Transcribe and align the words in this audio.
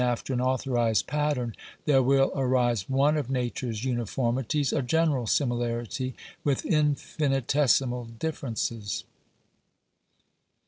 after 0.03 0.33
an 0.33 0.41
authorized 0.41 1.05
pattern, 1.05 1.53
there 1.85 2.01
will 2.01 2.31
arise 2.35 2.89
one 2.89 3.15
of 3.15 3.29
nature's 3.29 3.83
uniformities— 3.83 4.73
a 4.73 4.81
general 4.81 5.27
similarity, 5.27 6.15
with 6.43 6.65
infinitesimal 6.65 8.05
differences. 8.05 9.03